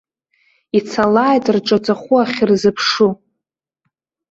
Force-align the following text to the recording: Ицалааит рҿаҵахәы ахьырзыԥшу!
Ицалааит 0.77 1.45
рҿаҵахәы 1.55 2.17
ахьырзыԥшу! 2.23 3.11